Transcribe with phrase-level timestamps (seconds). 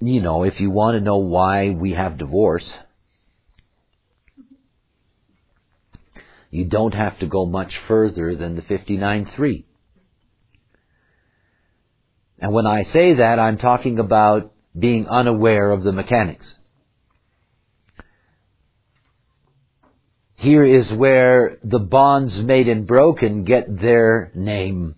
[0.00, 2.68] You know, if you want to know why we have divorce,
[6.50, 9.64] you don't have to go much further than the 59.3.
[12.38, 16.46] And when I say that, I'm talking about being unaware of the mechanics.
[20.36, 24.94] Here is where the bonds made and broken get their name